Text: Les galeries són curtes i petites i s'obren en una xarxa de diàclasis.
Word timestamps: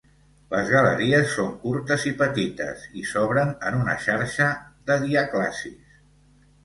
Les 0.53 0.69
galeries 0.75 1.33
són 1.33 1.51
curtes 1.65 2.07
i 2.13 2.13
petites 2.23 2.87
i 3.01 3.05
s'obren 3.11 3.53
en 3.71 3.79
una 3.83 3.99
xarxa 4.07 4.49
de 4.91 5.01
diàclasis. 5.05 5.97